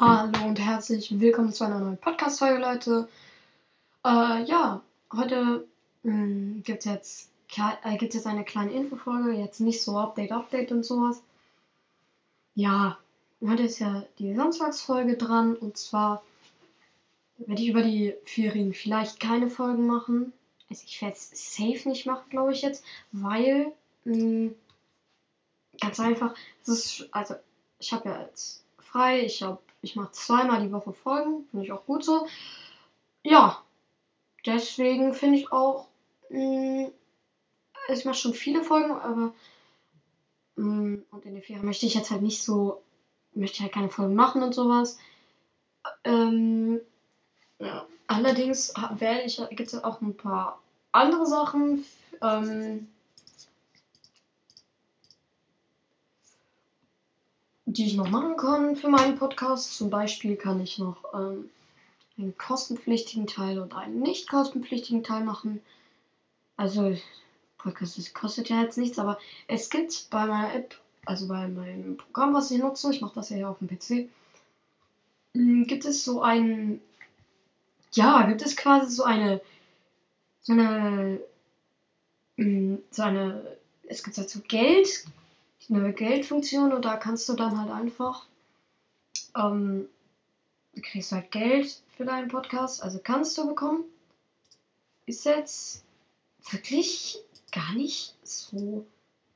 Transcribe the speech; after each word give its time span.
Hallo 0.00 0.46
und 0.46 0.58
herzlich 0.58 1.20
willkommen 1.20 1.52
zu 1.52 1.64
einer 1.64 1.78
neuen 1.78 1.98
Podcast-Folge, 1.98 2.62
Leute. 2.62 3.08
Äh, 4.02 4.42
ja, 4.44 4.80
heute 5.12 5.68
gibt 6.02 6.78
es 6.78 6.84
jetzt, 6.86 7.30
äh, 7.58 7.98
jetzt 8.00 8.26
eine 8.26 8.42
kleine 8.42 8.72
Infofolge, 8.72 9.32
jetzt 9.32 9.60
nicht 9.60 9.82
so 9.82 9.98
Update, 9.98 10.32
Update 10.32 10.72
und 10.72 10.82
sowas. 10.82 11.22
Ja, 12.54 12.98
heute 13.42 13.64
ist 13.64 13.80
ja 13.80 14.04
die 14.18 14.34
Samstagsfolge 14.34 15.18
dran 15.18 15.54
und 15.56 15.76
zwar 15.76 16.22
werde 17.36 17.60
ich 17.60 17.68
über 17.68 17.82
die 17.82 18.14
Ferien 18.24 18.72
vielleicht 18.72 19.20
keine 19.20 19.50
Folgen 19.50 19.86
machen. 19.86 20.32
Also 20.70 20.84
ich 20.86 21.02
werde 21.02 21.16
es 21.16 21.54
safe 21.54 21.86
nicht 21.86 22.06
machen, 22.06 22.30
glaube 22.30 22.54
ich 22.54 22.62
jetzt, 22.62 22.82
weil 23.12 23.72
mh, 24.04 24.52
ganz 25.82 26.00
einfach, 26.00 26.34
es 26.62 26.68
ist, 26.68 27.08
also 27.12 27.34
ich 27.78 27.92
habe 27.92 28.08
ja 28.08 28.22
jetzt 28.22 28.64
frei, 28.78 29.26
ich 29.26 29.42
habe 29.42 29.60
ich 29.82 29.96
mache 29.96 30.12
zweimal 30.12 30.62
die 30.62 30.72
Woche 30.72 30.92
Folgen, 30.92 31.46
finde 31.50 31.66
ich 31.66 31.72
auch 31.72 31.84
gut 31.86 32.04
so. 32.04 32.26
Ja, 33.24 33.62
deswegen 34.46 35.12
finde 35.12 35.38
ich 35.38 35.52
auch, 35.52 35.88
mh, 36.30 36.90
ich 37.88 38.04
mache 38.04 38.16
schon 38.16 38.34
viele 38.34 38.62
Folgen, 38.62 38.92
aber 38.92 39.34
mh, 40.56 41.02
und 41.10 41.24
in 41.24 41.34
den 41.34 41.42
Ferien 41.42 41.66
möchte 41.66 41.86
ich 41.86 41.94
jetzt 41.94 42.10
halt 42.10 42.22
nicht 42.22 42.42
so, 42.42 42.82
möchte 43.34 43.62
halt 43.62 43.72
keine 43.72 43.90
Folgen 43.90 44.14
machen 44.14 44.42
und 44.42 44.54
sowas. 44.54 44.98
Ähm, 46.04 46.80
ja. 47.58 47.86
Allerdings 48.06 48.74
werde 48.98 49.22
ich, 49.22 49.40
gibt 49.50 49.72
es 49.72 49.82
auch 49.84 50.00
ein 50.00 50.16
paar 50.16 50.60
andere 50.92 51.26
Sachen. 51.26 51.84
Ähm, 52.20 52.88
die 57.72 57.86
ich 57.86 57.94
noch 57.94 58.10
machen 58.10 58.36
kann 58.36 58.76
für 58.76 58.88
meinen 58.88 59.18
Podcast. 59.18 59.74
Zum 59.74 59.90
Beispiel 59.90 60.36
kann 60.36 60.60
ich 60.60 60.78
noch 60.78 60.98
ähm, 61.14 61.50
einen 62.18 62.36
kostenpflichtigen 62.36 63.26
Teil 63.26 63.58
und 63.58 63.74
einen 63.74 64.00
nicht 64.00 64.28
kostenpflichtigen 64.28 65.02
Teil 65.02 65.24
machen. 65.24 65.60
Also, 66.56 66.96
Podcast 67.58 67.96
das 67.96 68.12
kostet 68.12 68.48
ja 68.48 68.62
jetzt 68.62 68.78
nichts, 68.78 68.98
aber 68.98 69.18
es 69.48 69.70
gibt 69.70 70.08
bei 70.10 70.26
meiner 70.26 70.54
App, 70.54 70.78
also 71.06 71.28
bei 71.28 71.48
meinem 71.48 71.96
Programm, 71.96 72.34
was 72.34 72.50
ich 72.50 72.60
nutze, 72.60 72.90
ich 72.90 73.00
mache 73.00 73.14
das 73.14 73.30
ja 73.30 73.36
hier 73.36 73.48
auf 73.48 73.58
dem 73.58 73.68
PC, 73.68 74.08
hm, 75.34 75.66
gibt 75.66 75.84
es 75.84 76.04
so 76.04 76.20
ein, 76.22 76.80
ja, 77.92 78.22
gibt 78.26 78.42
es 78.42 78.56
quasi 78.56 78.94
so 78.94 79.04
eine, 79.04 79.40
so 80.42 80.52
eine, 80.52 81.20
hm, 82.36 82.82
so 82.90 83.02
eine, 83.02 83.56
es 83.84 84.02
gibt 84.02 84.18
dazu 84.18 84.40
Geld, 84.40 85.04
eine 85.70 85.92
Geldfunktion 85.92 86.72
und 86.72 86.84
da 86.84 86.96
kannst 86.96 87.28
du 87.28 87.34
dann 87.34 87.58
halt 87.58 87.70
einfach, 87.70 88.26
ähm, 89.36 89.88
du 90.74 90.82
kriegst 90.82 91.12
halt 91.12 91.30
Geld 91.30 91.82
für 91.96 92.04
deinen 92.04 92.28
Podcast, 92.28 92.82
also 92.82 93.00
kannst 93.02 93.36
du 93.38 93.46
bekommen. 93.46 93.84
Ist 95.06 95.24
jetzt 95.24 95.84
wirklich 96.50 97.18
gar 97.50 97.74
nicht 97.74 98.14
so, 98.22 98.86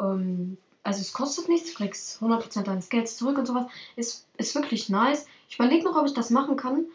ähm, 0.00 0.56
also 0.82 1.00
es 1.00 1.12
kostet 1.12 1.48
nichts, 1.48 1.70
du 1.70 1.76
kriegst 1.76 2.22
100% 2.22 2.62
deines 2.62 2.88
Gelds 2.88 3.16
zurück 3.16 3.38
und 3.38 3.46
sowas. 3.46 3.66
Ist, 3.96 4.26
ist 4.36 4.54
wirklich 4.54 4.88
nice. 4.88 5.26
Ich 5.48 5.56
überlege 5.56 5.84
noch, 5.84 5.96
ob 5.96 6.06
ich 6.06 6.14
das 6.14 6.30
machen 6.30 6.56
kann. 6.56 6.86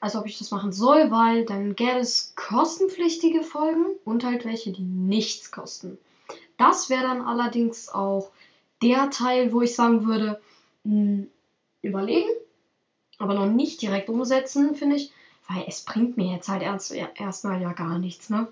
Also 0.00 0.18
ob 0.18 0.26
ich 0.26 0.38
das 0.38 0.50
machen 0.50 0.72
soll, 0.72 1.10
weil 1.10 1.46
dann 1.46 1.74
gäbe 1.76 1.98
es 1.98 2.34
kostenpflichtige 2.36 3.42
Folgen 3.42 3.86
und 4.04 4.22
halt 4.22 4.44
welche, 4.44 4.70
die 4.70 4.82
nichts 4.82 5.50
kosten. 5.50 5.98
Das 6.58 6.90
wäre 6.90 7.04
dann 7.04 7.22
allerdings 7.22 7.88
auch 7.88 8.30
der 8.84 9.10
Teil, 9.10 9.52
wo 9.52 9.62
ich 9.62 9.74
sagen 9.74 10.06
würde, 10.06 10.40
mh, 10.84 10.92
hm, 10.92 11.30
überlegen, 11.82 12.30
aber 13.18 13.34
noch 13.34 13.46
nicht 13.46 13.80
direkt 13.82 14.08
umsetzen, 14.08 14.74
finde 14.74 14.96
ich, 14.96 15.12
weil 15.48 15.64
es 15.66 15.84
bringt 15.84 16.16
mir 16.16 16.32
jetzt 16.32 16.48
halt 16.48 16.62
erst, 16.62 16.92
erstmal 16.92 17.60
ja 17.60 17.72
gar 17.72 17.98
nichts, 17.98 18.30
ne? 18.30 18.48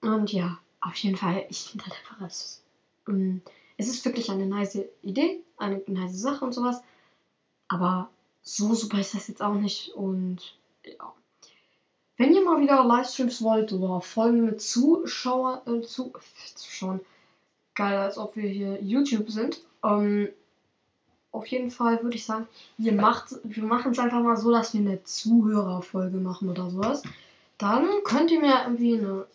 Und 0.00 0.32
ja, 0.32 0.58
auf 0.80 0.94
jeden 0.96 1.16
Fall, 1.16 1.46
ich 1.48 1.70
finde 1.70 1.86
halt 1.86 1.96
einfach, 1.98 2.26
es, 2.26 2.62
mh, 3.06 3.14
hm, 3.14 3.42
es 3.76 3.88
ist 3.88 4.04
wirklich 4.04 4.30
eine 4.30 4.46
nice 4.46 4.78
Idee, 5.02 5.42
eine 5.56 5.82
nice 5.86 6.20
Sache 6.20 6.44
und 6.44 6.52
sowas, 6.52 6.82
aber 7.68 8.10
so 8.42 8.74
super 8.74 9.00
ist 9.00 9.14
das 9.14 9.28
jetzt 9.28 9.42
auch 9.42 9.54
nicht 9.54 9.94
und 9.94 10.56
ja. 10.84 11.12
Wenn 12.16 12.32
ihr 12.32 12.44
mal 12.44 12.60
wieder 12.60 12.84
Livestreams 12.84 13.42
wollt 13.42 13.72
oder 13.72 14.00
Folgen 14.00 14.44
mit 14.44 14.60
Zuschauer, 14.60 15.62
äh, 15.66 15.80
zu, 15.80 16.12
Zuschauern, 16.54 17.00
geil, 17.74 17.98
als 17.98 18.18
ob 18.18 18.36
wir 18.36 18.48
hier 18.48 18.82
YouTube 18.82 19.30
sind. 19.30 19.62
Ähm, 19.82 20.28
auf 21.32 21.46
jeden 21.48 21.70
Fall 21.70 22.02
würde 22.02 22.16
ich 22.16 22.24
sagen, 22.24 22.46
ihr 22.78 22.92
macht, 22.92 23.34
wir 23.42 23.64
machen 23.64 23.92
es 23.92 23.98
einfach 23.98 24.22
mal 24.22 24.36
so, 24.36 24.52
dass 24.52 24.72
wir 24.72 24.80
eine 24.80 25.02
Zuhörerfolge 25.02 26.18
machen 26.18 26.48
oder 26.48 26.70
sowas. 26.70 27.02
Dann 27.58 27.88
könnt 28.04 28.30
ihr 28.30 28.40
mir 28.40 28.62
irgendwie 28.62 28.98
eine 28.98 29.26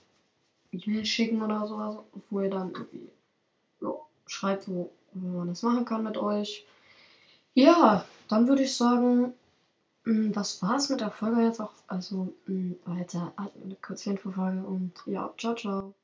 E-Mail 0.72 1.06
schicken 1.06 1.42
oder 1.42 1.68
sowas, 1.68 1.98
wo 2.30 2.42
ihr 2.42 2.50
dann 2.50 2.72
irgendwie 2.72 3.10
ja, 3.82 3.94
schreibt, 4.28 4.68
wo, 4.70 4.92
wo 5.14 5.40
man 5.40 5.50
das 5.50 5.62
machen 5.62 5.86
kann 5.86 6.04
mit 6.04 6.18
euch. 6.18 6.66
Ja, 7.54 8.06
dann 8.30 8.48
würde 8.48 8.64
ich 8.64 8.76
sagen, 8.76 9.34
mm, 10.06 10.32
das 10.32 10.62
war's 10.62 10.90
mit 10.90 11.02
der 11.02 11.12
Folge 11.12 11.42
jetzt 11.42 11.60
auch. 11.60 11.74
Also, 11.88 12.34
mm, 12.48 12.74
weiter, 12.86 13.34
eine 13.38 13.76
kurze 13.82 14.12
Infofolge 14.12 14.62
und 14.62 14.94
ja, 15.06 15.34
ciao, 15.38 15.56
ciao. 15.56 15.94